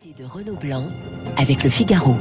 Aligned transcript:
de 0.00 0.24
Renaud 0.24 0.56
Blanc 0.56 0.88
avec 1.36 1.62
le 1.62 1.68
Figaro. 1.68 2.16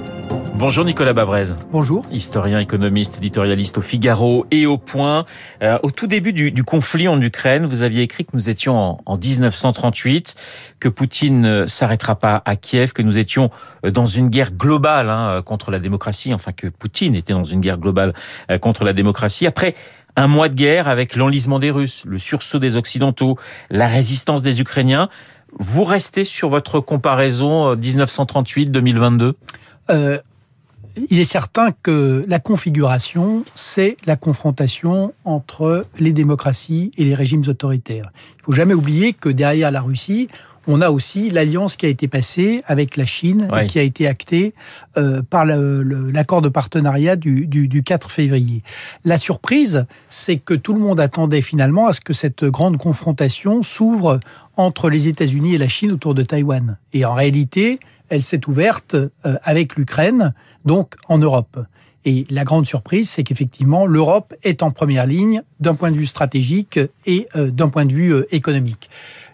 Bonjour 0.56 0.84
Nicolas 0.84 1.14
Bavrez. 1.14 1.46
Bonjour. 1.72 2.06
Historien, 2.12 2.60
économiste, 2.60 3.20
éditorialiste 3.20 3.78
au 3.78 3.82
Figaro 3.82 4.46
et 4.52 4.66
au 4.66 4.78
Point. 4.78 5.26
Euh, 5.64 5.78
au 5.82 5.92
tout 5.92 6.06
début 6.06 6.34
du, 6.34 6.52
du, 6.52 6.66
conflit 6.66 7.08
en 7.08 7.22
Ukraine, 7.22 7.66
vous 7.66 7.82
aviez 7.82 8.02
écrit 8.02 8.26
que 8.26 8.32
nous 8.34 8.50
étions 8.50 8.76
en, 8.76 8.98
en 9.06 9.16
1938, 9.16 10.36
que 10.82 10.90
Poutine 10.90 11.40
ne 11.40 11.68
s'arrêtera 11.68 12.16
pas 12.16 12.42
à 12.44 12.58
Kiev, 12.58 12.92
que 12.92 13.02
nous 13.02 13.18
étions 13.18 13.50
dans 13.84 14.06
une 14.06 14.28
guerre 14.28 14.52
globale 14.52 15.10
hein, 15.10 15.42
contre 15.42 15.72
la 15.72 15.80
démocratie, 15.80 16.34
enfin 16.34 16.52
que 16.52 16.68
Poutine 16.68 17.16
était 17.16 17.34
dans 17.34 17.46
une 17.46 17.62
guerre 17.62 17.78
globale 17.78 18.14
euh, 18.52 18.58
contre 18.58 18.84
la 18.84 18.92
démocratie. 18.92 19.48
Après 19.48 19.74
un 20.18 20.28
mois 20.28 20.50
de 20.50 20.56
guerre 20.56 20.90
avec 20.90 21.16
l'enlisement 21.16 21.60
des 21.60 21.72
Russes, 21.72 22.04
le 22.06 22.18
sursaut 22.18 22.60
des 22.60 22.76
Occidentaux, 22.76 23.38
la 23.70 23.88
résistance 23.88 24.42
des 24.42 24.60
Ukrainiens, 24.60 25.08
vous 25.58 25.84
restez 25.84 26.24
sur 26.24 26.50
votre 26.50 26.80
comparaison 26.80 27.76
1938-2022 27.76 29.34
euh, 29.90 30.20
il 31.10 31.20
est 31.20 31.26
certain 31.26 31.72
que 31.72 32.26
la 32.28 32.40
configuration, 32.40 33.44
c'est 33.56 33.96
la 34.06 34.16
confrontation 34.16 35.14
entre 35.24 35.86
les 36.00 36.12
démocraties 36.12 36.92
et 36.98 37.06
les 37.06 37.14
régimes 37.14 37.44
autoritaires. 37.48 38.12
Il 38.40 38.44
faut 38.44 38.52
jamais 38.52 38.74
oublier 38.74 39.14
que 39.14 39.30
derrière 39.30 39.72
la 39.72 39.82
Russie, 39.82 40.28
on 40.72 40.82
a 40.82 40.90
aussi 40.92 41.30
l'alliance 41.32 41.76
qui 41.76 41.86
a 41.88 41.90
été 41.90 42.08
passée 42.08 42.62
avec 42.68 42.96
la 42.96 43.06
Chine 43.06 43.48
et 43.64 43.68
qui 43.68 43.80
a 43.80 43.82
été 43.82 44.08
actée 44.08 44.54
euh, 44.98 45.22
par 45.24 45.44
l'accord 45.46 46.42
de 46.44 46.50
partenariat 46.50 47.16
du, 47.16 47.48
du- 47.48 47.68
du 47.68 47.82
4 47.84 48.12
février. 48.12 48.62
La 49.04 49.18
surprise, 49.18 49.86
c'est 50.10 50.38
que 50.38 50.54
tout 50.54 50.74
le 50.74 50.80
monde 50.80 51.00
attendait 51.00 51.42
finalement 51.42 51.88
à 51.88 51.94
ce 51.94 52.02
que 52.02 52.14
cette 52.14 52.46
grande 52.46 52.78
confrontation 52.78 53.62
s'ouvre 53.64 54.20
entre 54.58 54.90
les 54.90 55.08
États-Unis 55.08 55.56
et 55.56 55.58
la 55.58 55.68
Chine 55.68 55.92
autour 55.92 56.14
de 56.14 56.22
Taïwan. 56.24 56.78
Et 56.94 57.04
en 57.04 57.14
réalité, 57.14 57.80
elle 58.10 58.22
s'est 58.22 58.48
ouverte 58.48 58.94
euh, 58.96 59.10
avec 59.44 59.76
l'Ukraine, 59.76 60.34
donc 60.66 60.96
en 61.08 61.18
Europe. 61.18 61.60
Et 62.06 62.26
la 62.30 62.44
grande 62.46 62.66
surprise, 62.66 63.10
c'est 63.10 63.24
qu'effectivement, 63.24 63.86
l'Europe 63.86 64.34
est 64.44 64.64
en 64.64 64.72
première 64.72 65.06
ligne 65.06 65.42
d'un 65.60 65.76
point 65.76 65.92
de 65.92 65.98
vue 65.98 66.06
stratégique 66.06 66.80
et 67.06 67.28
euh, 67.36 67.52
d'un 67.52 67.70
point 67.70 67.86
de 67.86 67.94
vue 67.94 68.14
économique. 68.32 68.90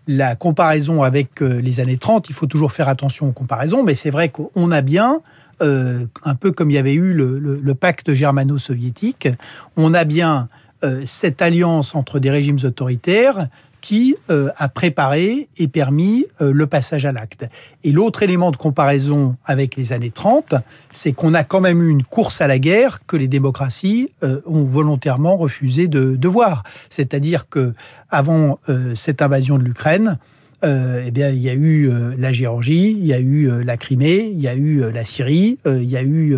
La 0.08 0.36
comparaison 0.36 1.02
avec 1.02 1.42
euh, 1.42 1.60
les 1.62 1.80
années 1.80 1.98
30, 1.98 2.30
il 2.30 2.34
faut 2.34 2.46
toujours 2.46 2.72
faire 2.72 2.90
attention 2.90 3.28
aux 3.28 3.32
comparaisons, 3.32 3.84
mais 3.84 3.96
c'est 3.96 4.12
vrai 4.12 4.30
qu'on 4.30 4.72
a 4.72 4.82
bien, 4.82 5.22
euh, 5.62 6.06
un 6.24 6.36
peu 6.36 6.52
comme 6.52 6.70
il 6.70 6.76
y 6.76 6.78
avait 6.78 6.94
eu 6.94 7.14
le, 7.14 7.74
pacte 7.74 8.14
germano-soviétique, 8.14 9.30
on 9.78 9.96
a 9.96 10.04
bien 10.04 10.48
euh, 10.84 11.02
cette 11.06 11.42
alliance 11.42 11.96
entre 11.96 12.20
des 12.20 12.30
régimes 12.30 12.60
autoritaires 12.64 13.48
qui 13.86 14.16
euh, 14.32 14.50
a 14.58 14.68
préparé 14.68 15.48
et 15.58 15.68
permis 15.68 16.26
euh, 16.42 16.52
le 16.52 16.66
passage 16.66 17.06
à 17.06 17.12
l'acte. 17.12 17.46
Et 17.84 17.92
l'autre 17.92 18.24
élément 18.24 18.50
de 18.50 18.58
comparaison 18.58 19.36
avec 19.46 19.76
les 19.76 19.94
années 19.94 20.10
30, 20.10 20.56
c'est 20.90 21.12
qu'on 21.12 21.36
a 21.36 21.44
quand 21.44 21.62
même 21.62 21.84
eu 21.84 21.90
une 21.90 22.02
course 22.02 22.42
à 22.42 22.48
la 22.48 22.58
guerre 22.58 23.06
que 23.06 23.16
les 23.16 23.28
démocraties 23.28 24.10
euh, 24.24 24.42
ont 24.48 24.64
volontairement 24.64 25.38
refusé 25.38 25.88
de, 25.88 26.16
de 26.16 26.28
voir. 26.28 26.64
C'est-à-dire 26.90 27.48
que 27.48 27.76
avant 28.10 28.58
cette 28.96 29.22
invasion 29.22 29.60
de 29.60 29.64
l'Ukraine, 29.64 30.18
euh, 30.66 31.04
eh 31.06 31.12
bien, 31.12 31.30
il 31.30 31.40
y 31.40 31.50
a 31.50 31.54
eu 31.54 31.90
euh, 31.90 32.16
la 32.18 32.32
Géorgie, 32.32 32.92
il 32.92 33.06
y 33.06 33.14
a 33.14 33.20
eu 33.20 33.50
euh, 33.50 33.62
la 33.64 33.78
Crimée, 33.78 34.32
il 34.34 34.42
y 34.42 34.48
a 34.48 34.56
eu 34.56 34.82
la 34.92 35.06
Syrie, 35.06 35.60
il 35.66 35.90
y 35.90 35.98
a 35.98 36.02
eu 36.02 36.38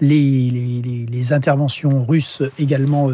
les, 0.00 1.32
interventions 1.32 2.04
russes 2.04 2.42
également 2.58 3.10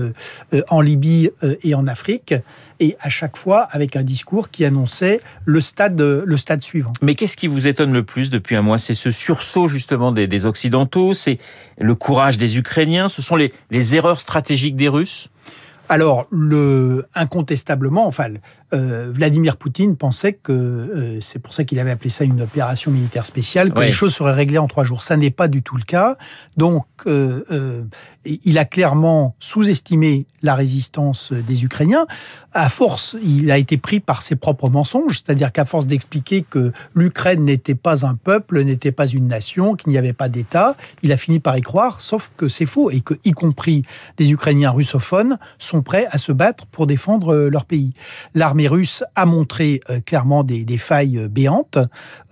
en 0.69 0.81
Libye 0.83 1.31
et 1.63 1.75
en 1.75 1.87
Afrique, 1.87 2.35
et 2.79 2.97
à 3.01 3.09
chaque 3.09 3.39
fois 3.39 3.63
avec 3.71 3.97
un 3.97 4.03
discours 4.03 4.51
qui 4.51 4.67
annonçait 4.67 5.21
le 5.47 5.61
stade, 5.63 6.01
le 6.01 6.37
stade 6.37 6.63
suivant. 6.63 6.93
Mais 7.01 7.15
qu'est-ce 7.15 7.37
qui 7.37 7.47
vous 7.47 7.67
étonne 7.67 7.93
le 7.93 8.03
plus 8.03 8.29
depuis 8.29 8.55
un 8.55 8.63
mois? 8.63 8.77
C'est 8.77 8.95
ce 8.95 9.11
sursaut 9.11 9.67
justement 9.67 10.13
des, 10.13 10.47
Occidentaux, 10.47 11.15
c'est 11.15 11.39
le 11.79 11.95
courage 11.95 12.37
des 12.37 12.59
Ukrainiens, 12.59 13.09
ce 13.09 13.23
sont 13.23 13.37
les 13.37 13.95
erreurs 13.95 14.21
stratégiques 14.21 14.77
des 14.77 14.89
Russes? 14.89 15.31
Alors, 15.89 16.27
le, 16.31 17.07
incontestablement, 17.15 18.07
enfin, 18.07 18.29
euh, 18.73 19.11
Vladimir 19.13 19.57
Poutine 19.57 19.97
pensait 19.97 20.33
que 20.33 20.53
euh, 20.53 21.21
c'est 21.21 21.39
pour 21.39 21.53
ça 21.53 21.65
qu'il 21.65 21.79
avait 21.79 21.91
appelé 21.91 22.09
ça 22.09 22.25
une 22.25 22.41
opération 22.41 22.91
militaire 22.91 23.27
spéciale, 23.27 23.73
que 23.73 23.81
Oui. 23.81 23.87
les 23.87 23.93
choses 23.93 24.15
seraient 24.15 24.33
réglées 24.33 24.59
en 24.59 24.69
trois 24.69 24.85
jours. 24.85 25.03
Ça 25.03 25.17
n'est 25.17 25.31
pas 25.31 25.49
du 25.49 25.63
tout 25.63 25.77
le 25.77 25.83
cas. 25.83 26.17
Donc, 26.57 26.87
euh, 27.07 27.85
il 28.25 28.59
a 28.59 28.65
clairement 28.65 29.35
sous-estimé 29.41 30.27
la 30.43 30.55
résistance 30.55 31.33
des 31.33 31.65
Ukrainiens. 31.65 32.07
À 32.53 32.69
force, 32.69 33.17
il 33.25 33.51
a 33.51 33.59
été 33.59 33.77
pris 33.77 34.01
par 34.01 34.23
ses 34.23 34.37
propres 34.37 34.71
mensonges, 34.71 35.23
c'est-à-dire 35.25 35.53
qu'à 35.53 35.65
force 35.65 35.87
d'expliquer 35.87 36.43
que 36.43 36.73
l'Ukraine 36.95 37.45
n'était 37.45 37.75
pas 37.75 38.07
un 38.07 38.15
peuple, 38.15 38.63
n'était 38.63 38.93
pas 38.93 39.07
une 39.07 39.27
nation, 39.27 39.75
qu'il 39.75 39.91
n'y 39.91 39.99
avait 39.99 40.13
pas 40.13 40.29
d'État, 40.29 40.77
il 41.03 41.13
a 41.13 41.17
fini 41.17 41.41
par 41.41 41.57
y 41.59 41.63
croire, 41.63 42.01
sauf 42.01 42.31
que 42.37 42.49
c'est 42.49 42.67
faux 42.67 42.91
et 42.91 43.01
que, 43.01 43.15
y 43.25 43.33
compris 43.33 43.85
des 44.17 44.31
Ukrainiens 44.31 44.71
russophones, 44.71 45.39
sont 45.59 45.72
prêts 45.81 46.07
à 46.11 46.19
se 46.19 46.33
battre 46.33 46.67
pour 46.67 46.87
défendre 46.87 47.33
euh, 47.33 47.49
leur 47.49 47.65
pays. 47.65 47.93
L'armée 48.35 48.69
russe 48.69 49.05
a 49.15 49.25
montré 49.25 49.81
euh, 49.89 50.01
clairement 50.01 50.45
des, 50.45 50.65
des 50.65 50.77
failles 50.77 51.17
euh, 51.17 51.29
béantes, 51.29 51.79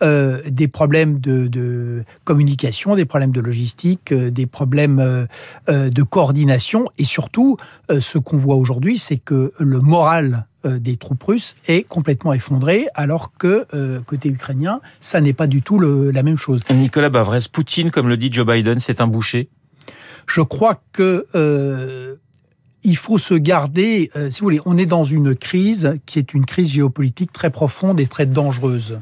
euh, 0.02 0.42
des 0.50 0.68
problèmes 0.68 1.20
de, 1.20 1.46
de 1.46 2.04
communication, 2.24 2.96
des 2.96 3.06
problèmes 3.06 3.32
de 3.32 3.40
logistique, 3.40 4.12
des 4.12 4.46
problèmes 4.46 5.26
de 5.68 6.02
coordination 6.02 6.86
et 6.98 7.04
surtout, 7.04 7.56
ce 7.88 8.18
qu'on 8.18 8.36
voit 8.36 8.56
aujourd'hui, 8.56 8.98
c'est 8.98 9.16
que 9.16 9.52
le 9.58 9.78
moral 9.78 10.46
des 10.64 10.96
troupes 10.96 11.22
russes 11.22 11.54
est 11.68 11.82
complètement 11.88 12.32
effondré, 12.32 12.86
alors 12.94 13.32
que 13.38 13.66
euh, 13.72 14.00
côté 14.00 14.28
ukrainien, 14.28 14.80
ça 14.98 15.20
n'est 15.20 15.32
pas 15.32 15.46
du 15.46 15.62
tout 15.62 15.78
le- 15.78 16.10
la 16.10 16.22
même 16.22 16.36
chose. 16.36 16.60
Nicolas 16.70 17.08
Bavrez, 17.08 17.38
Poutine, 17.50 17.90
comme 17.90 18.08
le 18.08 18.16
dit 18.16 18.30
Joe 18.30 18.46
Biden, 18.46 18.78
c'est 18.78 19.00
un 19.00 19.06
boucher? 19.06 19.48
Je 20.26 20.42
crois 20.42 20.80
que 20.92 21.26
euh, 21.34 22.16
il 22.82 22.96
faut 22.96 23.18
se 23.18 23.34
garder, 23.34 24.10
euh, 24.16 24.30
si 24.30 24.40
vous 24.40 24.46
voulez, 24.46 24.60
on 24.64 24.76
est 24.78 24.86
dans 24.86 25.04
une 25.04 25.34
crise 25.34 25.94
qui 26.06 26.18
est 26.18 26.34
une 26.34 26.46
crise 26.46 26.68
géopolitique 26.70 27.32
très 27.32 27.50
profonde 27.50 28.00
et 28.00 28.06
très 28.06 28.26
dangereuse. 28.26 28.98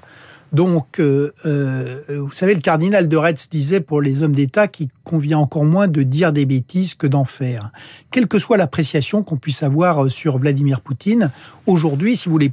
Donc, 0.53 0.99
euh, 0.99 1.33
euh, 1.45 2.01
vous 2.09 2.33
savez, 2.33 2.55
le 2.55 2.61
cardinal 2.61 3.07
de 3.09 3.17
Retz 3.17 3.51
disait 3.51 3.81
pour 3.81 4.01
les 4.01 4.23
hommes 4.23 4.33
d'État 4.33 4.67
qu'il 4.67 4.89
convient 5.05 5.39
encore 5.39 5.65
moins 5.65 5.89
de 5.89 6.03
dire 6.03 6.33
des 6.33 6.47
bêtises 6.47 6.95
que 6.95 7.07
d'en 7.07 7.27
faire. 7.27 7.71
Quelle 8.11 8.27
que 8.27 8.39
soit 8.39 8.57
l'appréciation 8.57 9.23
qu'on 9.23 9.37
puisse 9.37 9.63
avoir 9.63 10.11
sur 10.11 10.39
Vladimir 10.39 10.81
Poutine, 10.81 11.31
aujourd'hui, 11.67 12.17
si 12.17 12.27
vous 12.27 12.33
voulez, 12.33 12.53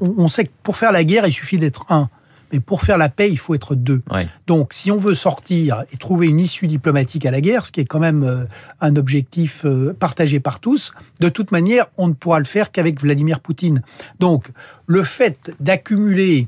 on 0.00 0.28
sait 0.28 0.44
que 0.44 0.50
pour 0.62 0.78
faire 0.78 0.92
la 0.92 1.04
guerre, 1.04 1.26
il 1.26 1.32
suffit 1.32 1.58
d'être 1.58 1.84
un. 1.90 2.08
Mais 2.52 2.60
pour 2.60 2.82
faire 2.82 2.98
la 2.98 3.08
paix, 3.08 3.28
il 3.30 3.38
faut 3.38 3.54
être 3.54 3.74
deux. 3.74 4.02
Ouais. 4.12 4.26
Donc, 4.46 4.72
si 4.72 4.90
on 4.90 4.96
veut 4.96 5.14
sortir 5.14 5.84
et 5.92 5.96
trouver 5.96 6.28
une 6.28 6.38
issue 6.40 6.66
diplomatique 6.66 7.26
à 7.26 7.30
la 7.30 7.40
guerre, 7.40 7.66
ce 7.66 7.72
qui 7.72 7.80
est 7.80 7.84
quand 7.84 7.98
même 7.98 8.22
euh, 8.22 8.44
un 8.80 8.94
objectif 8.96 9.64
euh, 9.64 9.92
partagé 9.98 10.38
par 10.40 10.60
tous, 10.60 10.92
de 11.20 11.28
toute 11.28 11.50
manière, 11.52 11.86
on 11.96 12.08
ne 12.08 12.12
pourra 12.12 12.38
le 12.38 12.44
faire 12.44 12.70
qu'avec 12.70 13.00
Vladimir 13.00 13.40
Poutine. 13.40 13.82
Donc, 14.20 14.48
le 14.86 15.02
fait 15.02 15.52
d'accumuler 15.60 16.46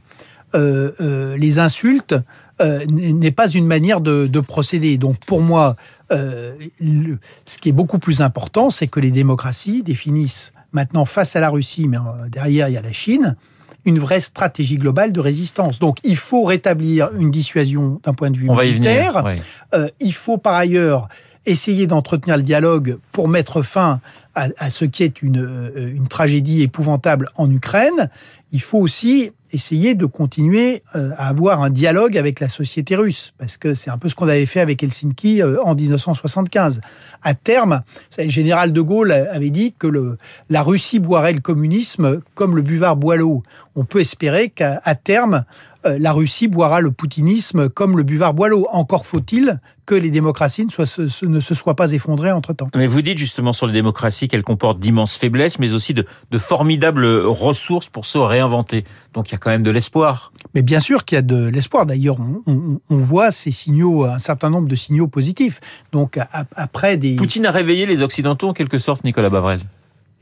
euh, 0.54 0.92
euh, 1.00 1.36
les 1.36 1.58
insultes 1.58 2.14
euh, 2.60 2.84
n'est 2.86 3.30
pas 3.30 3.48
une 3.48 3.66
manière 3.66 4.00
de, 4.00 4.26
de 4.26 4.40
procéder. 4.40 4.98
Donc, 4.98 5.18
pour 5.26 5.40
moi, 5.42 5.76
le- 6.10 7.18
ce 7.44 7.58
qui 7.58 7.68
est 7.68 7.72
beaucoup 7.72 7.98
plus 7.98 8.20
important, 8.20 8.70
c'est 8.70 8.86
que 8.86 8.98
les 8.98 9.10
démocraties 9.10 9.82
définissent 9.82 10.52
maintenant 10.72 11.04
face 11.04 11.36
à 11.36 11.40
la 11.40 11.50
Russie, 11.50 11.86
mais 11.88 11.98
derrière 12.30 12.68
il 12.68 12.74
y 12.74 12.76
a 12.76 12.82
la 12.82 12.92
Chine, 12.92 13.36
une 13.84 13.98
vraie 13.98 14.20
stratégie 14.20 14.76
globale 14.76 15.12
de 15.12 15.20
résistance. 15.20 15.78
Donc, 15.78 15.98
il 16.04 16.16
faut 16.16 16.44
rétablir 16.44 17.10
une 17.18 17.30
dissuasion 17.30 18.00
d'un 18.04 18.12
point 18.14 18.30
de 18.30 18.36
vue 18.36 18.48
On 18.50 18.54
va 18.54 18.64
y 18.64 18.70
militaire. 18.70 19.22
venir. 19.24 19.42
Euh, 19.74 19.88
il 20.00 20.12
faut 20.12 20.36
par 20.38 20.54
ailleurs 20.54 21.08
essayer 21.46 21.86
d'entretenir 21.86 22.36
le 22.36 22.42
dialogue 22.42 22.98
pour 23.12 23.28
mettre 23.28 23.62
fin 23.62 24.00
à, 24.34 24.48
à 24.58 24.70
ce 24.70 24.84
qui 24.84 25.02
est 25.02 25.22
une, 25.22 25.42
euh, 25.42 25.92
une 25.94 26.08
tragédie 26.08 26.62
épouvantable 26.62 27.28
en 27.36 27.50
Ukraine. 27.50 28.10
Il 28.52 28.60
faut 28.60 28.78
aussi 28.78 29.32
essayer 29.52 29.94
de 29.94 30.06
continuer 30.06 30.82
euh, 30.94 31.10
à 31.16 31.28
avoir 31.28 31.62
un 31.62 31.70
dialogue 31.70 32.16
avec 32.16 32.40
la 32.40 32.48
société 32.48 32.96
russe, 32.96 33.32
parce 33.38 33.56
que 33.56 33.74
c'est 33.74 33.90
un 33.90 33.98
peu 33.98 34.08
ce 34.08 34.14
qu'on 34.14 34.28
avait 34.28 34.46
fait 34.46 34.60
avec 34.60 34.82
Helsinki 34.82 35.42
euh, 35.42 35.62
en 35.62 35.74
1975. 35.74 36.80
À 37.22 37.34
terme, 37.34 37.82
le 38.18 38.28
général 38.28 38.72
de 38.72 38.80
Gaulle 38.80 39.12
avait 39.12 39.50
dit 39.50 39.74
que 39.78 39.86
le, 39.86 40.16
la 40.50 40.62
Russie 40.62 40.98
boirait 40.98 41.32
le 41.32 41.40
communisme 41.40 42.20
comme 42.34 42.56
le 42.56 42.62
buvard 42.62 42.96
boit 42.96 43.16
l'eau. 43.16 43.42
On 43.74 43.84
peut 43.84 44.00
espérer 44.00 44.50
qu'à 44.50 44.80
terme, 45.02 45.44
la 45.84 46.12
Russie 46.12 46.48
boira 46.48 46.80
le 46.80 46.90
poutinisme 46.90 47.68
comme 47.68 47.96
le 47.96 48.02
buvard 48.02 48.34
boit 48.34 48.48
l'eau. 48.48 48.66
Encore 48.72 49.06
faut-il 49.06 49.60
que 49.86 49.94
les 49.94 50.10
démocraties 50.10 50.64
ne, 50.66 50.70
soient- 50.70 50.84
se- 50.86 51.08
se- 51.08 51.24
ne 51.24 51.40
se 51.40 51.54
soient 51.54 51.74
pas 51.76 51.92
effondrées 51.92 52.30
entre-temps. 52.32 52.68
Mais 52.76 52.86
vous 52.86 53.00
dites 53.00 53.16
justement 53.16 53.52
sur 53.54 53.66
les 53.66 53.72
démocraties 53.72 54.28
qu'elles 54.28 54.42
comportent 54.42 54.80
d'immenses 54.80 55.16
faiblesses, 55.16 55.58
mais 55.58 55.72
aussi 55.72 55.94
de, 55.94 56.04
de 56.30 56.38
formidables 56.38 57.06
ressources 57.24 57.88
pour 57.88 58.04
se 58.04 58.18
réinventer. 58.18 58.84
Donc 59.14 59.28
il 59.30 59.32
y 59.32 59.34
a 59.36 59.38
quand 59.38 59.50
même 59.50 59.62
de 59.62 59.70
l'espoir. 59.70 60.32
Mais 60.54 60.62
bien 60.62 60.80
sûr 60.80 61.04
qu'il 61.04 61.16
y 61.16 61.18
a 61.20 61.22
de 61.22 61.46
l'espoir. 61.48 61.86
D'ailleurs, 61.86 62.16
on, 62.20 62.42
on- 62.52 62.80
on 62.90 62.96
voit 62.98 63.30
ces 63.30 63.50
signaux, 63.52 64.04
un 64.04 64.18
certain 64.18 64.50
nombre 64.50 64.68
de 64.68 64.76
signaux 64.76 65.06
positifs. 65.06 65.60
Donc, 65.92 66.18
après 66.56 66.96
des... 66.96 67.16
Poutine 67.16 67.46
a 67.46 67.50
réveillé 67.50 67.86
les 67.86 68.02
Occidentaux 68.02 68.48
en 68.48 68.52
quelque 68.52 68.78
sorte, 68.78 69.04
Nicolas 69.04 69.30
Bavrez. 69.30 69.56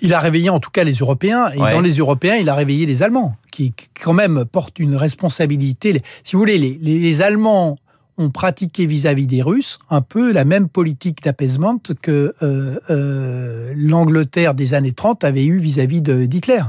Il 0.00 0.12
a 0.14 0.20
réveillé 0.20 0.50
en 0.50 0.60
tout 0.60 0.70
cas 0.70 0.84
les 0.84 0.92
Européens, 0.94 1.50
et 1.54 1.58
Ouais. 1.58 1.72
dans 1.72 1.80
les 1.80 1.96
Européens, 1.96 2.36
il 2.36 2.48
a 2.48 2.54
réveillé 2.54 2.84
les 2.86 3.02
Allemands, 3.02 3.34
qui 3.50 3.72
quand 4.02 4.12
même 4.12 4.44
porte 4.44 4.78
une 4.78 4.94
responsabilité. 4.94 6.02
Si 6.22 6.36
vous 6.36 6.40
voulez, 6.40 6.58
les, 6.58 6.78
les 6.80 7.22
Allemands 7.22 7.76
ont 8.18 8.30
pratiqué 8.30 8.86
vis-à-vis 8.86 9.26
des 9.26 9.42
Russes 9.42 9.78
un 9.90 10.00
peu 10.00 10.32
la 10.32 10.44
même 10.44 10.68
politique 10.68 11.22
d'apaisement 11.22 11.78
que 12.00 12.34
euh, 12.42 12.78
euh, 12.90 13.74
l'Angleterre 13.76 14.54
des 14.54 14.74
années 14.74 14.92
30 14.92 15.24
avait 15.24 15.44
eu 15.44 15.58
vis-à-vis 15.58 16.00
d'Hitler. 16.00 16.60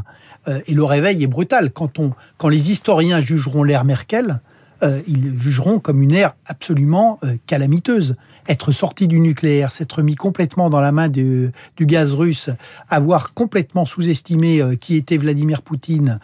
Euh, 0.47 0.59
et 0.67 0.73
le 0.73 0.83
réveil 0.83 1.23
est 1.23 1.27
brutal. 1.27 1.71
Quand, 1.71 1.99
on, 1.99 2.11
quand 2.37 2.49
les 2.49 2.71
historiens 2.71 3.19
jugeront 3.19 3.63
l'ère 3.63 3.85
Merkel, 3.85 4.41
euh, 4.83 5.01
ils 5.07 5.39
jugeront 5.39 5.79
comme 5.79 6.01
une 6.01 6.13
ère 6.13 6.33
absolument 6.45 7.19
euh, 7.23 7.35
calamiteuse. 7.47 8.15
Être 8.47 8.71
sorti 8.71 9.07
du 9.07 9.19
nucléaire, 9.19 9.71
s'être 9.71 10.01
mis 10.01 10.15
complètement 10.15 10.69
dans 10.69 10.81
la 10.81 10.91
main 10.91 11.09
du, 11.09 11.51
gaz 11.79 12.13
russe, 12.13 12.49
avoir 12.89 13.33
complètement 13.33 13.85
sous-estimé 13.85 14.61
euh, 14.61 14.75
qui 14.75 14.95
était 14.95 15.17
Vladimir 15.17 15.61
Poutine, 15.61 16.19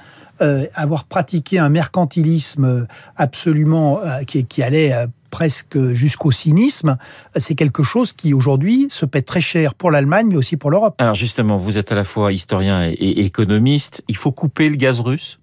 avoir 0.73 1.05
pratiqué 1.05 1.57
un 1.57 1.69
mercantilisme 1.69 2.85
absolument 3.15 4.01
qui, 4.27 4.43
qui, 4.43 4.61
allait 4.61 4.91
presque 5.29 5.93
jusqu'au 5.93 6.31
cynisme, 6.31 6.97
c'est 7.37 7.55
quelque 7.55 7.81
chose 7.81 8.11
qui 8.11 8.33
aujourd'hui 8.33 8.87
se 8.89 9.05
paie 9.05 9.21
très 9.21 9.39
cher 9.39 9.73
pour 9.73 9.89
l'Allemagne, 9.89 10.27
mais 10.29 10.35
aussi 10.35 10.57
pour 10.57 10.69
l'Europe. 10.69 10.95
Alors 10.97 11.15
justement, 11.15 11.55
vous 11.55 11.77
êtes 11.77 11.93
à 11.93 11.95
la 11.95 12.03
fois 12.03 12.33
historien 12.33 12.83
et 12.83 13.23
économiste. 13.23 14.03
Il 14.09 14.17
faut 14.17 14.33
couper 14.33 14.67
le 14.67 14.75
gaz 14.75 14.99
russe? 14.99 15.39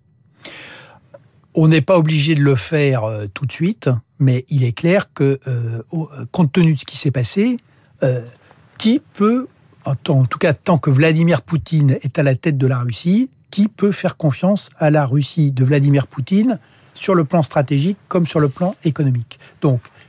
On 1.54 1.68
n'est 1.68 1.80
pas 1.80 1.98
obligé 1.98 2.34
de 2.34 2.42
le 2.42 2.54
faire 2.54 3.04
euh, 3.04 3.26
tout 3.32 3.46
de 3.46 3.52
suite, 3.52 3.90
mais 4.18 4.44
il 4.48 4.64
est 4.64 4.72
clair 4.72 5.12
que, 5.12 5.40
euh, 5.46 5.82
euh, 5.92 6.24
compte 6.30 6.52
tenu 6.52 6.74
de 6.74 6.78
ce 6.78 6.84
qui 6.84 6.96
s'est 6.96 7.10
passé, 7.10 7.58
qui 8.78 9.02
peut, 9.12 9.46
en, 9.84 9.94
tout 9.94 10.38
cas 10.38 10.54
tant 10.54 10.78
que 10.78 10.88
Vladimir 10.88 11.42
Poutine 11.42 11.98
est 12.00 12.18
à 12.18 12.22
la 12.22 12.34
tête 12.34 12.56
de 12.56 12.66
la 12.66 12.78
Russie, 12.78 13.28
qui 13.50 13.68
peut 13.68 13.92
faire 13.92 14.16
confiance 14.16 14.70
à 14.78 14.90
la 14.90 15.04
Russie 15.04 15.52
de 15.52 15.64
Vladimir 15.64 16.06
Poutine 16.06 16.58
sur 16.94 17.14
le 17.14 17.24
plan 17.24 17.42
stratégique 17.42 17.98
comme 18.08 18.26
sur 18.26 18.40
le 18.40 18.48
plan 18.48 18.74
économique? 18.84 19.38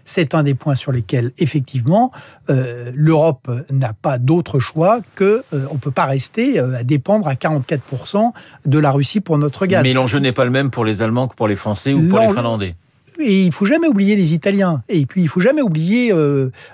C'est 0.06 0.36
un 0.36 0.44
des 0.44 0.54
points 0.54 0.76
sur 0.76 0.92
lesquels, 0.92 1.32
effectivement, 1.38 2.12
euh, 2.50 2.92
l'Europe 2.96 3.50
n'a 3.72 3.94
pas 3.94 4.18
d'autre 4.18 4.60
choix 4.60 5.00
que 5.16 5.44
euh, 5.54 5.66
on 5.72 5.78
peut 5.78 5.92
pas 5.92 6.06
rester 6.06 6.60
euh, 6.60 6.80
à 6.80 6.84
dépendre 6.84 7.28
à 7.28 7.34
44% 7.34 8.32
de 8.66 8.80
la 8.80 8.92
Russie 8.92 9.22
pour 9.22 9.38
notre 9.38 9.66
gaz. 9.66 9.84
Mais 9.84 9.94
l'enjeu 9.94 10.20
n'est 10.20 10.32
pas 10.32 10.46
le 10.46 10.52
même 10.52 10.70
pour 10.70 10.86
les 10.86 11.02
Allemands 11.02 11.28
que 11.28 11.36
pour 11.36 11.48
les 11.48 11.56
Français 11.56 11.94
ou 11.94 12.08
pour 12.10 12.20
les 12.20 12.28
Finlandais. 12.28 12.76
Et 13.20 13.44
il 13.44 13.52
faut 13.52 13.66
jamais 13.66 13.88
oublier 13.88 14.16
les 14.16 14.34
Italiens. 14.34 14.82
Et 14.90 15.06
puis 15.06 15.22
il 15.22 15.28
faut 15.28 15.42
jamais 15.42 15.62
oublier 15.62 16.12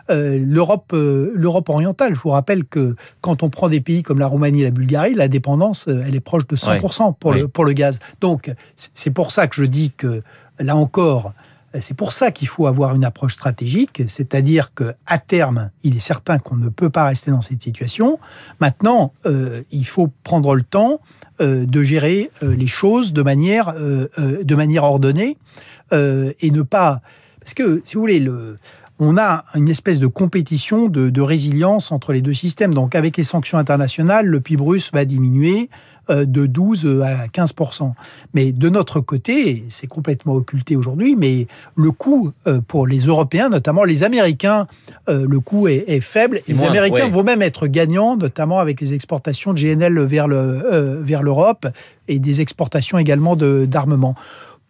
l'Europe, 0.08 0.94
l'Europe 0.94 1.68
orientale. 1.68 2.16
Je 2.16 2.20
vous 2.22 2.30
rappelle 2.30 2.64
que 2.64 2.96
quand 3.22 3.44
on 3.44 3.50
prend 3.50 3.68
des 3.68 3.82
pays 3.82 4.04
comme 4.04 4.20
la 4.20 4.28
Roumanie 4.28 4.62
et 4.62 4.64
la 4.64 4.72
Bulgarie, 4.72 5.14
la 5.14 5.28
dépendance, 5.28 5.88
elle 5.88 6.16
est 6.16 6.22
proche 6.22 6.48
de 6.48 6.56
100% 6.56 7.16
pour, 7.20 7.34
le, 7.34 7.48
pour 7.48 7.66
le 7.66 7.74
gaz. 7.74 8.00
Donc 8.22 8.54
c'est 8.76 9.10
pour 9.10 9.32
ça 9.32 9.48
que 9.48 9.56
je 9.56 9.66
dis 9.66 9.92
que 9.92 10.22
là 10.60 10.78
encore, 10.78 11.34
c'est 11.82 11.94
pour 11.94 12.12
ça 12.12 12.32
qu'il 12.32 12.48
faut 12.48 12.68
avoir 12.68 12.96
une 12.96 13.06
approche 13.06 13.34
stratégique, 13.34 14.04
c'est-à-dire 14.08 14.74
que 14.74 14.94
à 15.06 15.18
terme, 15.18 15.72
il 15.84 15.96
est 15.96 16.02
certain 16.02 16.40
qu'on 16.40 16.56
ne 16.56 16.70
peut 16.70 16.90
pas 16.90 17.06
rester 17.06 17.32
dans 17.32 17.42
cette 17.42 17.62
situation. 17.62 18.20
Maintenant, 18.60 19.14
euh, 19.26 19.64
il 19.72 19.86
faut 19.86 20.12
prendre 20.24 20.56
le 20.56 20.64
temps 20.64 21.00
euh, 21.42 21.66
de 21.66 21.84
gérer 21.84 22.32
euh, 22.44 22.56
les 22.56 22.68
choses 22.68 23.14
de 23.14 23.22
manière, 23.22 23.74
de 23.76 24.56
manière 24.56 24.84
ordonnée 24.84 25.38
et 25.92 26.52
ne 26.52 26.62
pas 26.62 27.02
parce 27.40 27.54
que 27.54 27.82
si 27.86 27.96
vous 27.96 28.02
voulez 28.02 28.20
le 28.20 28.58
on 29.00 29.18
a 29.18 29.46
une 29.56 29.70
espèce 29.70 30.00
de 30.00 30.08
compétition 30.08 30.88
de, 30.88 31.10
de, 31.10 31.22
résilience 31.22 31.92
entre 31.92 32.14
les 32.14 32.22
deux 32.22 32.34
systèmes. 32.34 32.74
Donc, 32.74 32.96
avec 32.96 33.16
les 33.16 33.24
sanctions 33.24 33.58
internationales, 33.60 34.26
le 34.26 34.40
PIB 34.40 34.64
russe 34.64 34.90
va 34.92 35.06
diminuer. 35.06 35.70
Euh, 36.10 36.26
de 36.26 36.46
12 36.46 37.02
à 37.04 37.28
15 37.28 37.54
Mais 38.34 38.54
de 38.54 38.70
notre 38.70 39.02
côté, 39.02 39.66
c'est 39.68 39.88
complètement 39.88 40.36
occulté 40.36 40.78
aujourd'hui, 40.78 41.16
mais 41.18 41.48
le 41.76 41.92
coût 41.92 42.32
euh, 42.48 42.62
pour 42.66 42.88
les 42.88 43.00
Européens, 43.00 43.50
notamment 43.50 43.84
les 43.84 44.04
Américains, 44.04 44.68
euh, 45.10 45.26
le 45.28 45.40
coût 45.42 45.68
est, 45.68 46.00
faible. 46.00 46.40
les 46.48 46.64
Américains 46.64 47.10
vont 47.10 47.24
même 47.24 47.42
être 47.42 47.68
gagnants, 47.68 48.16
notamment 48.16 48.60
avec 48.60 48.80
les 48.80 48.94
exportations 48.94 49.54
de 49.54 49.60
GNL 49.60 50.00
vers 50.00 50.28
le 50.28 51.02
vers 51.02 51.24
l'Europe 51.24 51.68
et 52.08 52.20
des 52.20 52.40
exportations 52.42 52.98
également 52.98 53.36
d'armement. 53.36 54.16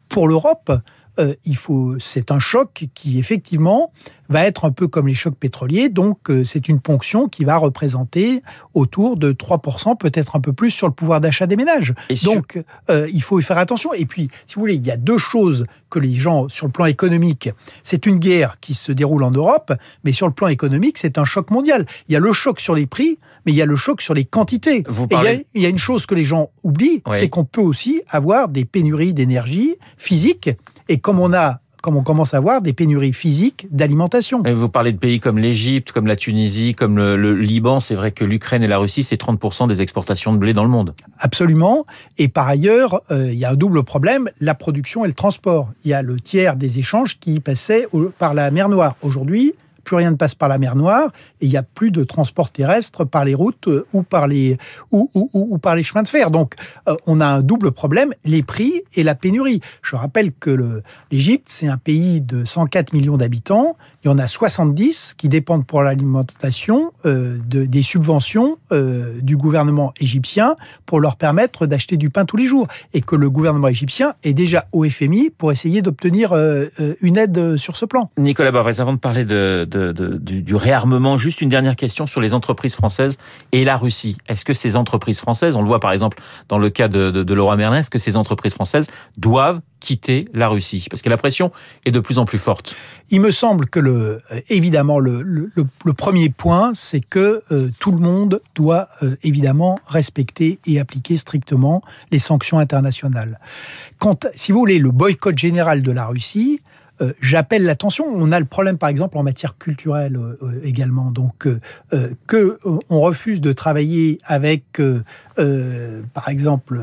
Pour 0.09 0.27
l'Europe, 0.27 0.71
euh, 1.19 1.35
il 1.45 1.57
faut, 1.57 1.95
c'est 1.99 2.31
un 2.31 2.39
choc 2.39 2.85
qui 2.93 3.19
effectivement 3.19 3.91
va 4.29 4.45
être 4.45 4.65
un 4.65 4.71
peu 4.71 4.87
comme 4.87 5.07
les 5.07 5.13
chocs 5.13 5.37
pétroliers. 5.37 5.89
Donc, 5.89 6.29
euh, 6.29 6.43
c'est 6.43 6.67
une 6.67 6.79
ponction 6.79 7.27
qui 7.27 7.43
va 7.43 7.57
représenter 7.57 8.41
autour 8.73 9.17
de 9.17 9.31
3%, 9.31 9.97
peut-être 9.97 10.35
un 10.35 10.41
peu 10.41 10.53
plus 10.53 10.71
sur 10.71 10.87
le 10.87 10.93
pouvoir 10.93 11.21
d'achat 11.21 11.47
des 11.47 11.55
ménages. 11.55 11.93
donc, 12.23 12.61
euh, 12.89 13.07
il 13.11 13.21
faut 13.21 13.39
y 13.39 13.43
faire 13.43 13.57
attention. 13.57 13.93
Et 13.93 14.05
puis, 14.05 14.29
si 14.45 14.55
vous 14.55 14.61
voulez, 14.61 14.75
il 14.75 14.85
y 14.85 14.91
a 14.91 14.97
deux 14.97 15.17
choses 15.17 15.65
que 15.89 15.99
les 15.99 16.13
gens, 16.13 16.49
sur 16.49 16.65
le 16.65 16.71
plan 16.71 16.85
économique, 16.85 17.49
c'est 17.83 18.05
une 18.05 18.19
guerre 18.19 18.57
qui 18.59 18.73
se 18.73 18.91
déroule 18.91 19.23
en 19.23 19.31
Europe, 19.31 19.73
mais 20.03 20.11
sur 20.11 20.27
le 20.27 20.33
plan 20.33 20.47
économique, 20.47 20.97
c'est 20.97 21.17
un 21.17 21.25
choc 21.25 21.49
mondial. 21.49 21.85
Il 22.09 22.13
y 22.13 22.15
a 22.15 22.19
le 22.19 22.33
choc 22.33 22.59
sur 22.59 22.75
les 22.75 22.85
prix, 22.85 23.17
mais 23.45 23.53
il 23.53 23.55
y 23.55 23.61
a 23.61 23.65
le 23.65 23.77
choc 23.77 24.01
sur 24.01 24.13
les 24.13 24.25
quantités. 24.25 24.83
Vous 24.87 25.07
il, 25.09 25.61
y 25.61 25.65
a, 25.65 25.69
une 25.69 25.77
chose 25.77 26.05
que 26.05 26.15
les 26.15 26.25
gens 26.25 26.49
oublient, 26.63 27.01
c'est 27.11 27.29
qu'on 27.29 27.45
peut 27.45 27.61
aussi 27.61 28.01
avoir 28.09 28.49
des 28.49 28.65
pénuries 28.65 29.13
d'énergie 29.13 29.75
physique 29.97 30.49
et 30.89 30.99
comme 30.99 31.19
on 31.19 31.33
a 31.33 31.59
comme 31.81 31.95
on 31.95 32.03
commence 32.03 32.33
à 32.33 32.39
voir 32.39 32.61
des 32.61 32.73
pénuries 32.73 33.13
physiques 33.13 33.67
d'alimentation. 33.71 34.43
Vous 34.43 34.67
parlez 34.67 34.91
de 34.91 34.97
pays 34.97 35.19
comme 35.19 35.37
l'Égypte, 35.37 35.91
comme 35.91 36.07
la 36.07 36.15
Tunisie, 36.15 36.73
comme 36.73 36.97
le, 36.97 37.35
Liban. 37.35 37.79
C'est 37.79 37.95
vrai 37.95 38.11
que 38.11 38.25
l'Ukraine 38.25 38.63
et 38.63 38.67
la 38.67 38.77
Russie, 38.77 39.03
c'est 39.03 39.21
30% 39.21 39.67
des 39.67 39.81
exportations 39.81 40.33
de 40.33 40.37
blé 40.37 40.53
dans 40.53 40.63
le 40.63 40.69
monde. 40.69 40.95
Absolument. 41.19 41.85
Et 42.17 42.27
par 42.27 42.47
ailleurs, 42.47 43.01
euh, 43.11 43.31
il 43.31 43.37
y 43.37 43.45
a 43.45 43.51
un 43.51 43.55
double 43.55 43.83
problème, 43.83 44.29
la 44.41 44.55
production 44.55 45.05
et 45.05 45.07
le 45.07 45.13
transport. 45.13 45.69
Il 45.85 45.91
y 45.91 45.93
a 45.93 46.01
le 46.01 46.19
tiers 46.19 46.55
des 46.55 46.79
échanges 46.79 47.19
qui 47.19 47.39
passaient 47.39 47.87
par 48.17 48.33
la 48.33 48.51
mer 48.51 48.69
Noire. 48.69 48.95
Aujourd'hui, 49.01 49.53
plus 49.87 49.95
rien 49.95 50.11
ne 50.11 50.17
passe 50.17 50.35
par 50.35 50.49
la 50.49 50.57
mer 50.57 50.75
Noire 50.75 51.11
et 51.39 51.45
il 51.45 51.49
n'y 51.49 51.55
a 51.55 51.63
plus 51.63 51.91
de 51.91 52.03
transport 52.03 52.51
terrestre 52.51 53.05
par 53.05 53.23
les 53.23 53.33
routes 53.33 53.69
euh, 53.69 53.87
ou 53.93 54.03
par 54.03 54.27
les, 54.27 54.57
chemins 54.91 56.03
de 56.03 56.09
fer. 56.09 56.29
Donc, 56.29 56.55
euh, 56.89 56.95
on 57.05 57.21
a 57.21 57.25
un 57.25 57.41
double 57.41 57.71
problème, 57.71 58.13
les 58.25 58.43
prix 58.43 58.83
et 58.95 59.03
la 59.03 59.15
pénurie. 59.15 59.61
Je 59.81 59.95
rappelle 59.95 60.33
que 60.33 60.83
l'Égypte, 61.09 61.47
c'est 61.47 61.69
un 61.69 61.77
pays 61.77 62.19
de 62.19 62.43
104 62.43 62.91
millions 62.91 63.15
d'habitants. 63.15 63.77
Il 64.07 64.11
y 64.11 64.13
en 64.13 64.19
a 64.19 64.27
70 64.27 65.15
qui 65.17 65.27
dépendent 65.27 65.65
pour 65.65 65.83
l'alimentation 65.83 66.93
euh, 67.05 67.37
de, 67.45 67.65
des 67.65 67.81
subventions 67.81 68.57
du 68.71 69.35
gouvernement 69.35 69.93
égyptien 69.99 70.55
pour 70.85 71.01
leur 71.01 71.17
permettre 71.17 71.65
d'acheter 71.65 71.97
du 71.97 72.09
pain 72.09 72.23
tous 72.23 72.37
les 72.37 72.47
jours. 72.47 72.67
Et 72.93 73.01
que 73.01 73.17
le 73.17 73.29
gouvernement 73.29 73.67
égyptien 73.67 74.13
est 74.23 74.33
déjà 74.33 74.67
au 74.71 74.85
FMI 74.85 75.29
pour 75.29 75.51
essayer 75.51 75.81
d'obtenir 75.81 76.33
une 77.01 77.17
aide 77.17 77.57
sur 77.57 77.75
ce 77.75 77.85
plan. 77.85 78.09
Nicolas 78.17 78.51
Barrez, 78.51 78.79
avant 78.79 78.93
de 78.93 78.97
parler 78.97 79.25
du, 79.25 80.55
réarmement. 80.55 81.17
Juste 81.17 81.41
une 81.41 81.49
dernière 81.49 81.75
question 81.75 82.05
sur 82.05 82.21
les 82.21 82.33
entreprises 82.33 82.75
françaises 82.75 83.17
et 83.51 83.65
la 83.65 83.77
Russie. 83.77 84.17
Est-ce 84.29 84.45
que 84.45 84.53
ces 84.53 84.77
entreprises 84.77 85.19
françaises, 85.19 85.55
on 85.55 85.61
le 85.61 85.67
voit 85.67 85.79
par 85.79 85.91
exemple 85.91 86.17
dans 86.47 86.57
le 86.57 86.69
cas 86.69 86.87
de, 86.87 87.11
de, 87.11 87.33
Laura 87.33 87.57
Merlin, 87.57 87.79
est-ce 87.79 87.89
que 87.89 87.97
ces 87.97 88.15
entreprises 88.15 88.53
françaises 88.53 88.87
doivent 89.17 89.61
quitter 89.87 90.27
la 90.33 90.49
Russie 90.49 90.85
Parce 90.89 91.01
que 91.01 91.09
la 91.09 91.15
pression 91.15 91.53
est 91.85 91.91
de 91.91 92.01
plus 92.01 92.17
en 92.17 92.25
plus 92.25 92.39
forte. 92.39 92.75
Il 93.09 93.21
me 93.21 93.31
semble 93.31 93.67
que 93.67 93.79
le, 93.79 94.21
évidemment 94.49 94.99
le, 94.99 95.21
le, 95.21 95.93
premier 95.93 96.29
point, 96.29 96.73
c'est 96.73 96.99
que 96.99 97.41
euh, 97.51 97.69
tout 97.79 97.93
le 97.93 97.99
monde 97.99 98.41
doit 98.53 98.89
euh, 99.01 99.15
évidemment 99.23 99.79
respecter 99.87 100.59
et 100.65 100.77
appliquer 100.81 101.15
strictement 101.15 101.81
les 102.11 102.19
sanctions 102.19 102.59
internationales. 102.59 103.39
Si 104.33 104.51
vous 104.51 104.59
voulez, 104.59 104.77
le 104.77 104.91
boycott 104.91 105.37
général 105.37 105.81
de 105.81 105.91
la 105.91 106.07
Russie, 106.07 106.59
euh, 107.01 107.13
j'appelle 107.21 107.63
l'attention. 107.63 108.05
On 108.07 108.31
a 108.31 108.39
le 108.39 108.45
problème, 108.45 108.77
par 108.77 108.89
exemple, 108.89 109.17
en 109.17 109.23
matière 109.23 109.57
culturelle 109.57 110.17
euh, 110.17 110.37
euh, 110.41 110.59
également. 110.63 111.11
Donc, 111.11 111.47
que 112.27 112.59
on 112.89 112.99
refuse 113.01 113.41
de 113.41 113.53
travailler 113.53 114.17
avec, 114.25 114.81
par 116.13 116.29
exemple, 116.29 116.81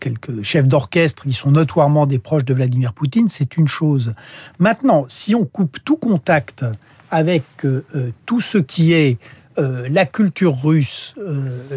quelques 0.00 0.42
chefs 0.42 0.66
d'orchestre 0.66 1.24
qui 1.24 1.32
sont 1.32 1.50
notoirement 1.50 2.06
des 2.06 2.18
proches 2.18 2.44
de 2.44 2.54
Vladimir 2.54 2.92
Poutine, 2.92 3.28
c'est 3.28 3.56
une 3.56 3.68
chose. 3.68 4.14
Maintenant, 4.58 5.04
si 5.08 5.34
on 5.34 5.44
coupe 5.44 5.78
tout 5.84 5.96
contact 5.96 6.64
avec 7.10 7.42
tout 8.26 8.40
ce 8.40 8.58
qui 8.58 8.92
est 8.92 9.18
la 9.56 10.06
culture 10.06 10.56
russe, 10.62 11.14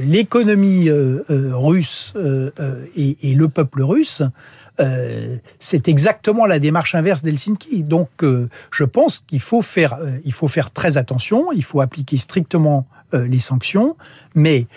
l'économie 0.03 0.89
russe 1.29 2.13
et, 2.95 3.35
le 3.35 3.47
peuple 3.47 3.83
russe, 3.83 4.23
euh, 4.79 5.37
c'est 5.59 5.87
exactement 5.87 6.45
la 6.45 6.59
démarche 6.59 6.95
inverse 6.95 7.21
d'Helsinki. 7.21 7.83
Donc, 7.83 8.09
euh, 8.23 8.49
je 8.71 8.83
pense 8.83 9.19
qu'il 9.19 9.39
faut 9.39 9.63
euh, 9.77 10.31
faut 10.31 10.47
faire 10.47 10.71
très 10.71 10.97
attention. 10.97 11.51
Il 11.51 11.63
faut 11.63 11.81
appliquer 11.81 12.17
strictement 12.17 12.85
les 13.13 13.41
sanctions, 13.41 13.97
mais 14.35 14.67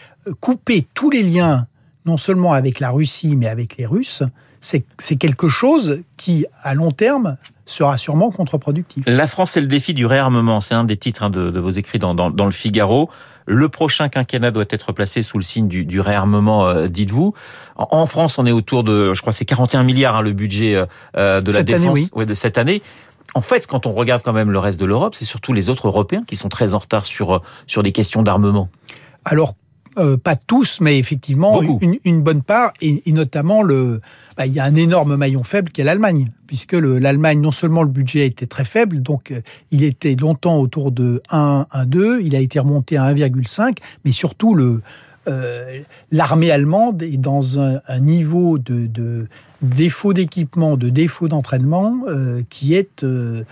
couper 0.40 0.88
tous 0.92 1.08
les 1.08 1.22
liens, 1.22 1.68
non 2.04 2.16
seulement 2.16 2.52
avec 2.52 2.80
la 2.80 2.90
Russie, 2.90 3.36
mais 3.36 3.46
avec 3.46 3.76
les 3.76 3.86
Russes, 3.86 4.24
c'est 4.64 5.16
quelque 5.16 5.48
chose 5.48 6.02
qui, 6.16 6.46
à 6.62 6.74
long 6.74 6.90
terme, 6.90 7.36
sera 7.66 7.98
sûrement 7.98 8.30
contre-productif. 8.30 9.04
La 9.06 9.26
France, 9.26 9.52
c'est 9.52 9.60
le 9.60 9.66
défi 9.66 9.94
du 9.94 10.06
réarmement. 10.06 10.60
C'est 10.60 10.74
un 10.74 10.84
des 10.84 10.96
titres 10.96 11.22
hein, 11.22 11.30
de, 11.30 11.58
vos 11.58 11.70
écrits 11.70 11.98
dans, 11.98 12.14
le 12.14 12.50
Figaro. 12.50 13.10
Le 13.46 13.68
prochain 13.68 14.08
quinquennat 14.08 14.50
doit 14.50 14.64
être 14.70 14.92
placé 14.92 15.22
sous 15.22 15.36
le 15.36 15.44
signe 15.44 15.68
du, 15.68 16.00
réarmement, 16.00 16.66
euh, 16.66 16.88
dites-vous. 16.88 17.34
En, 17.76 18.06
France, 18.06 18.38
on 18.38 18.46
est 18.46 18.52
autour 18.52 18.84
de, 18.84 19.12
je 19.12 19.20
crois, 19.20 19.32
c'est 19.32 19.44
41 19.44 19.82
milliards 19.82 20.16
hein, 20.16 20.22
le 20.22 20.32
budget 20.32 20.74
euh, 20.74 20.86
euh, 21.16 21.40
de 21.40 21.52
la 21.52 21.62
défense 21.62 22.10
de 22.10 22.34
cette 22.34 22.56
année. 22.56 22.82
En 23.34 23.42
fait, 23.42 23.66
quand 23.66 23.86
on 23.86 23.92
regarde 23.92 24.22
quand 24.22 24.32
même 24.32 24.50
le 24.50 24.58
reste 24.58 24.80
de 24.80 24.86
l'Europe, 24.86 25.14
c'est 25.14 25.24
surtout 25.24 25.52
les 25.52 25.68
autres 25.68 25.88
Européens 25.88 26.22
qui 26.26 26.36
sont 26.36 26.48
très 26.48 26.72
en 26.72 26.78
retard 26.78 27.04
sur 27.04 27.42
sur 27.66 27.82
des 27.82 27.90
questions 27.90 28.22
d'armement. 28.22 28.68
Alors 29.24 29.54
euh, 29.98 30.16
pas 30.16 30.36
tous, 30.36 30.80
mais 30.80 30.98
effectivement 30.98 31.60
une, 32.04 32.22
bonne 32.22 32.42
part, 32.42 32.72
et, 32.80 33.00
notamment 33.12 33.62
le, 33.62 34.00
bah, 34.36 34.46
il 34.46 34.52
y 34.52 34.60
a 34.60 34.64
un 34.64 34.74
énorme 34.74 35.16
maillon 35.16 35.44
faible 35.44 35.70
qui 35.70 35.80
est 35.80 35.84
l'Allemagne, 35.84 36.28
puisque 36.46 36.72
l'Allemagne 36.72 37.40
non 37.40 37.50
seulement 37.50 37.82
le 37.82 37.88
budget 37.88 38.26
était 38.26 38.46
très 38.46 38.64
faible, 38.64 39.02
donc 39.02 39.30
euh, 39.30 39.40
il 39.70 39.84
était 39.84 40.16
longtemps 40.16 40.58
autour 40.58 40.92
de 40.92 41.22
1, 41.30 41.66
1, 41.70 41.86
2, 41.86 42.20
il 42.22 42.34
a 42.34 42.40
été 42.40 42.58
remonté 42.58 42.96
à 42.96 43.12
1,5, 43.12 43.76
mais 44.04 44.12
surtout 44.12 44.54
le 44.54 44.80
euh, 45.26 45.80
l'armée 46.10 46.50
allemande 46.50 47.02
est 47.02 47.16
dans 47.16 47.58
un, 47.58 47.80
niveau 48.00 48.58
de, 48.58 48.86
de 48.86 49.26
défaut 49.64 50.12
d'équipement, 50.12 50.76
de 50.76 50.88
défaut 50.88 51.28
d'entraînement 51.28 52.00
euh, 52.08 52.42
qui 52.50 52.74
est 52.74 53.02
euh, 53.04 53.44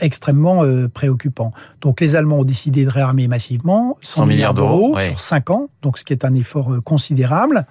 extrêmement 0.00 0.62
préoccupant. 0.92 1.52
Donc 1.80 2.00
les 2.00 2.16
Allemands 2.16 2.40
ont 2.40 2.44
décidé 2.44 2.84
de 2.84 2.90
réarmer 2.90 3.28
massivement 3.28 3.96
100, 4.02 4.26
milliards 4.26 4.54
d'euros 4.54 4.98
sur 5.00 5.20
5 5.20 5.50
ans, 5.50 5.68
donc 5.82 5.98
ce 5.98 6.04
qui 6.04 6.12
est 6.12 6.24
un 6.24 6.34
effort 6.34 6.82
considérable. 6.84 7.66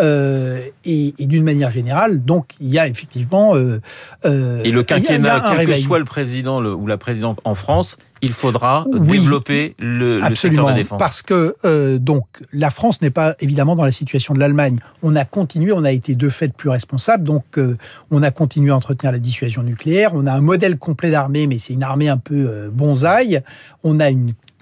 et, 0.00 1.14
d'une 1.20 1.44
manière 1.44 1.70
générale, 1.70 2.24
donc 2.24 2.54
il 2.60 2.70
y 2.70 2.78
a 2.78 2.88
effectivement... 2.88 3.54
et 3.56 4.70
le 4.70 4.82
quinquennat, 4.82 5.54
quel 5.56 5.66
que 5.66 5.74
soit 5.74 6.00
le 6.00 6.04
président 6.04 6.60
ou 6.62 6.86
la 6.86 6.98
présidente 6.98 7.40
en 7.44 7.54
France, 7.54 7.98
il 8.24 8.32
faudra 8.32 8.86
développer 8.92 9.74
le, 9.78 10.20
secteur 10.34 10.64
de 10.64 10.70
la 10.70 10.76
défense. 10.76 10.98
Parce 10.98 11.22
que 11.22 11.56
euh, 11.64 11.98
donc 11.98 12.26
la 12.52 12.70
France 12.70 13.02
n'est 13.02 13.10
pas 13.10 13.34
évidemment 13.40 13.76
dans 13.76 13.84
la 13.84 13.92
situation 13.92 14.34
de 14.34 14.40
l'Allemagne. 14.40 14.78
On 15.02 15.14
a 15.14 15.24
continué, 15.24 15.72
on 15.72 15.84
a 15.84 15.92
été 15.92 16.14
de 16.14 16.28
fait 16.28 16.52
plus 16.52 16.70
responsable, 16.70 17.23
donc 17.24 17.58
euh, 17.58 17.76
on 18.10 18.22
a 18.22 18.30
continué 18.30 18.70
à 18.70 18.76
entretenir 18.76 19.12
la 19.12 19.18
dissuasion 19.18 19.62
nucléaire. 19.62 20.12
On 20.14 20.26
a 20.26 20.32
un 20.32 20.40
modèle 20.40 20.78
complet 20.78 21.10
d'armée, 21.10 21.46
mais 21.46 21.58
c'est 21.58 21.72
une 21.72 21.82
armée 21.82 22.08
un 22.08 22.18
peu 22.18 22.46
euh, 22.48 22.68
bonsaï. 22.70 23.42
On 23.82 23.98
a 24.00 24.10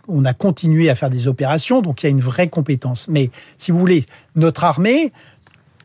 on 0.08 0.24
a 0.24 0.32
continué 0.32 0.90
à 0.90 0.94
faire 0.94 1.10
des 1.10 1.28
opérations, 1.28 1.80
donc 1.80 2.02
il 2.02 2.06
y 2.06 2.08
a 2.08 2.10
une 2.10 2.20
vraie 2.20 2.48
compétence. 2.48 3.08
Mais 3.08 3.30
si 3.56 3.70
vous 3.70 3.78
voulez, 3.78 4.04
notre 4.34 4.64
armée, 4.64 5.12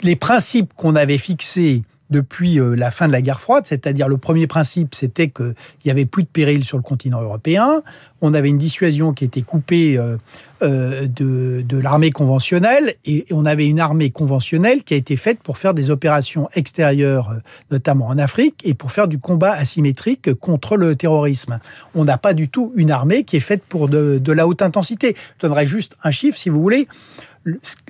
les 0.02 0.16
principes 0.16 0.74
qu'on 0.76 0.96
avait 0.96 1.20
fixés 1.20 1.84
depuis 2.10 2.60
euh, 2.60 2.76
la 2.76 2.92
fin 2.92 3.08
de 3.08 3.12
la 3.12 3.22
guerre 3.22 3.42
froide, 3.42 3.64
c'est-à-dire 3.66 4.08
le 4.08 4.18
premier 4.18 4.48
principe, 4.48 4.96
c'était 4.96 5.30
qu'il 5.30 5.56
n'y 5.86 5.92
avait 5.92 6.06
plus 6.06 6.24
de 6.24 6.30
péril 6.30 6.64
sur 6.64 6.78
le 6.78 6.84
continent 6.84 7.22
européen, 7.22 7.82
on 8.22 8.34
avait 8.34 8.50
une 8.50 8.58
dissuasion 8.58 9.14
qui 9.14 9.26
était 9.26 9.42
coupée 9.42 9.98
euh, 9.98 10.18
euh, 10.64 11.06
de, 11.06 11.64
de 11.68 11.78
l'armée 11.78 12.12
conventionnelle, 12.12 12.96
et 13.06 13.26
on 13.32 13.46
avait 13.46 13.68
une 13.68 13.80
armée 13.80 14.10
conventionnelle 14.10 14.84
qui 14.84 14.94
a 14.94 14.98
été 14.98 15.18
faite 15.18 15.40
pour 15.44 15.58
faire 15.58 15.74
des 15.74 15.92
opérations 15.92 16.50
extérieures, 16.54 17.36
notamment 17.72 18.08
en 18.08 18.18
Afrique, 18.18 18.62
et 18.64 18.74
pour 18.74 18.92
faire 18.92 19.08
du 19.08 19.20
combat 19.20 19.52
asymétrique 19.52 20.34
contre 20.36 20.78
le 20.78 20.96
terrorisme. 20.96 21.60
On 21.94 22.06
n'a 22.06 22.18
pas 22.18 22.34
du 22.34 22.50
tout 22.50 22.72
une 22.76 22.92
armée 22.92 23.24
qui 23.24 23.36
est 23.38 23.42
faite 23.42 23.64
pour 23.68 23.90
de, 23.90 24.18
de 24.18 24.32
la 24.32 24.48
haute 24.48 24.62
intensité. 24.62 25.16
Je 25.36 25.48
donnerai 25.48 25.66
juste 25.66 25.96
un 26.04 26.12
chiffre, 26.12 26.38
si 26.38 26.50
vous 26.50 26.62
voulez. 26.62 26.88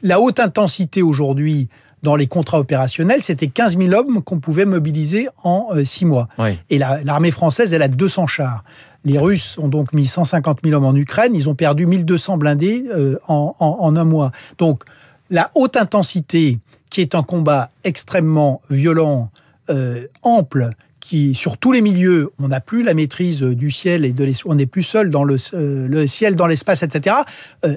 La 0.03 0.19
haute 0.19 0.39
intensité 0.39 1.01
aujourd'hui, 1.01 1.69
dans 2.03 2.15
les 2.15 2.27
contrats 2.27 2.59
opérationnels, 2.59 3.21
c'était 3.21 3.47
15 3.47 3.77
000 3.77 3.93
hommes 3.93 4.21
qu'on 4.21 4.39
pouvait 4.39 4.65
mobiliser 4.65 5.27
en 5.43 5.69
6 5.83 6.05
euh, 6.05 6.07
mois. 6.07 6.27
Et 6.69 6.77
l'armée 6.77 7.31
française, 7.31 7.73
elle 7.73 7.81
a 7.81 7.87
200 7.87 8.27
chars. 8.27 8.63
Les 9.05 9.17
Russes 9.17 9.57
ont 9.57 9.67
donc 9.67 9.93
mis 9.93 10.05
150 10.05 10.59
000 10.63 10.75
hommes 10.75 10.85
en 10.85 10.95
Ukraine, 10.95 11.33
ils 11.33 11.47
ont 11.47 11.55
perdu 11.55 11.85
1200 11.85 12.37
blindés 12.37 12.83
euh, 12.89 13.17
en, 13.27 13.95
un 13.95 14.03
mois. 14.03 14.31
Donc 14.57 14.83
la 15.29 15.51
haute 15.55 15.77
intensité, 15.77 16.59
qui 16.89 17.01
est 17.01 17.15
un 17.15 17.23
combat 17.23 17.69
extrêmement 17.83 18.61
violent, 18.69 19.29
euh, 19.69 20.07
ample, 20.23 20.69
sur 21.33 21.57
tous 21.57 21.71
les 21.71 21.81
milieux, 21.81 22.31
on 22.39 22.49
n'a 22.49 22.59
plus 22.59 22.83
la 22.83 22.93
maîtrise 22.93 23.41
du 23.41 23.71
ciel 23.71 24.05
et 24.05 24.11
de 24.11 24.27
on 24.45 24.55
n'est 24.55 24.65
plus 24.65 24.83
seul 24.83 25.09
dans 25.09 25.23
le, 25.23 25.37
le 25.53 26.07
ciel, 26.07 26.35
dans 26.35 26.47
l'espace, 26.47 26.83
etc. 26.83 27.17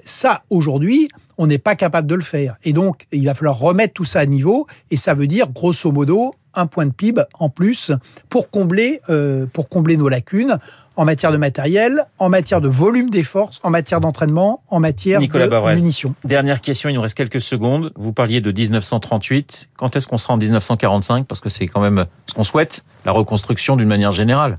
ça, 0.05 0.43
aujourd'hui, 0.51 1.09
on 1.39 1.47
n'est 1.47 1.59
pas 1.59 1.75
capable 1.75 2.07
de 2.07 2.15
le 2.15 2.23
faire. 2.23 2.57
Et 2.65 2.73
donc, 2.73 3.07
il 3.13 3.25
va 3.25 3.35
falloir 3.35 3.59
remettre 3.59 3.95
tout 3.95 4.05
ça 4.05 4.21
à 4.21 4.27
niveau, 4.27 4.67
et 4.91 4.97
ça 4.97 5.15
veut 5.15 5.27
dire, 5.27 5.49
grosso 5.49 5.91
modo, 5.91 6.33
un 6.55 6.67
point 6.67 6.87
de 6.87 6.93
PIB 6.93 7.23
en 7.39 7.49
plus 7.49 7.93
pour 8.29 8.51
combler, 8.51 9.01
euh, 9.09 9.47
pour 9.53 9.69
combler 9.69 9.97
nos 9.97 10.09
lacunes 10.09 10.59
en 11.01 11.07
matière 11.07 11.33
de 11.33 11.39
matériel, 11.39 12.05
en 12.19 12.29
matière 12.29 12.61
de 12.61 12.69
volume 12.69 13.09
des 13.09 13.23
forces, 13.23 13.59
en 13.63 13.71
matière 13.71 14.03
d'entraînement, 14.03 14.63
en 14.69 14.81
matière 14.81 15.19
de 15.19 15.75
munitions. 15.75 16.15
Dernière 16.27 16.61
question, 16.61 16.91
il 16.91 16.95
nous 16.95 17.01
reste 17.01 17.17
quelques 17.17 17.41
secondes. 17.41 17.91
Vous 17.97 18.13
parliez 18.13 18.43
de 18.43 18.53
1938. 18.53 19.71
Quand 19.79 19.97
est-ce 19.97 20.07
qu'on 20.07 20.19
sera 20.19 20.35
en 20.35 20.37
1945 20.37 21.27
Parce 21.27 21.41
que 21.41 21.49
c'est 21.49 21.69
quand 21.69 21.81
même 21.81 22.05
ce 22.27 22.35
qu'on 22.35 22.45
souhaite, 22.45 22.85
la 23.07 23.13
reconstruction 23.13 23.77
d'une 23.77 23.89
manière 23.89 24.13
générale. 24.13 24.59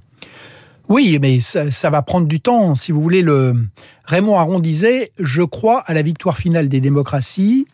Oui, 0.89 1.19
mais 1.21 1.39
ça, 1.39 1.89
va 1.91 2.01
prendre 2.01 2.25
du 2.25 2.39
temps. 2.39 2.73
Si 2.73 2.91
vous 2.91 3.03
voulez, 3.03 3.21
le 3.21 3.53
Raymond 4.05 4.39
Aron 4.39 4.57
disait 4.57 5.11
Je 5.19 5.43
crois 5.43 5.83
à 5.85 5.93
la 5.93 6.01
victoire 6.01 6.39
finale 6.39 6.69
des 6.69 6.81
démocraties 6.81 7.67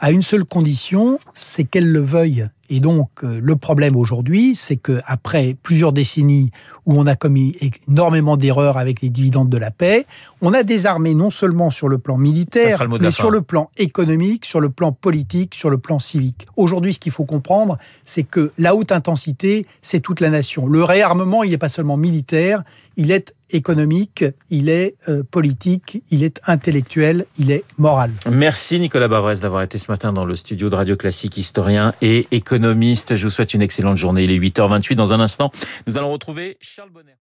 à 0.00 0.10
une 0.10 0.22
seule 0.22 0.44
condition, 0.44 1.20
c'est 1.34 1.62
qu'elles 1.62 1.90
le 1.90 2.00
veuillent. 2.00 2.48
Et 2.68 2.80
donc, 2.80 3.08
euh, 3.22 3.40
le 3.42 3.56
problème 3.56 3.96
aujourd'hui, 3.96 4.54
c'est 4.54 4.76
que 4.76 5.00
après 5.06 5.56
plusieurs 5.62 5.92
décennies 5.92 6.50
où 6.86 6.98
on 6.98 7.06
a 7.06 7.16
commis 7.16 7.56
énormément 7.88 8.36
d'erreurs 8.36 8.76
avec 8.76 9.00
les 9.02 9.10
dividendes 9.10 9.48
de 9.48 9.58
la 9.58 9.70
paix, 9.70 10.06
on 10.40 10.54
a 10.54 10.62
désarmé 10.62 11.14
non 11.14 11.30
seulement 11.30 11.70
sur 11.70 11.88
le 11.88 11.98
plan 11.98 12.16
militaire, 12.16 12.88
mais 13.00 13.10
sur 13.10 13.30
le 13.30 13.42
plan 13.42 13.70
économique, 13.76 14.44
sur 14.44 14.60
le 14.60 14.70
plan 14.70 14.92
politique, 14.92 15.54
sur 15.54 15.70
le 15.70 15.78
plan 15.78 15.98
civique. 15.98 16.46
Aujourd'hui, 16.56 16.94
ce 16.94 16.98
qu'il 16.98 17.12
faut 17.12 17.24
comprendre, 17.24 17.78
c'est 18.04 18.22
que 18.22 18.52
la 18.58 18.74
haute 18.74 18.92
intensité, 18.92 19.66
c'est 19.82 20.00
toute 20.00 20.20
la 20.20 20.30
nation. 20.30 20.66
Le 20.66 20.84
réarmement, 20.84 21.44
il 21.44 21.50
n'est 21.50 21.58
pas 21.58 21.68
seulement 21.68 21.96
militaire, 21.96 22.62
il 22.96 23.12
est 23.12 23.34
économique, 23.50 24.24
il 24.50 24.68
est 24.68 24.96
euh, 25.08 25.22
politique, 25.22 26.02
il 26.10 26.22
est 26.22 26.40
intellectuel, 26.46 27.24
il 27.38 27.50
est 27.50 27.64
moral. 27.78 28.10
Merci 28.30 28.78
Nicolas 28.78 29.08
Bavrez 29.08 29.36
d'avoir 29.36 29.62
été 29.62 29.78
ce 29.78 29.90
matin 29.90 30.12
dans 30.12 30.24
le 30.24 30.36
studio 30.36 30.68
de 30.68 30.74
Radio 30.74 30.96
Classique, 30.96 31.36
historien 31.36 31.94
et 32.02 32.26
Je 32.58 33.22
vous 33.22 33.30
souhaite 33.30 33.54
une 33.54 33.62
excellente 33.62 33.96
journée. 33.96 34.24
Il 34.24 34.30
est 34.30 34.38
8h28. 34.38 34.94
Dans 34.94 35.12
un 35.12 35.20
instant, 35.20 35.50
nous 35.86 35.98
allons 35.98 36.10
retrouver 36.10 36.56
Charles 36.60 36.90
Bonner. 36.90 37.18